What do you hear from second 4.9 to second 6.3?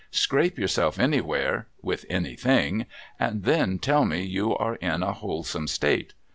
a wholesome state.